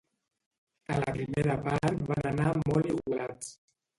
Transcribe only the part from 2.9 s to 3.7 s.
igualats.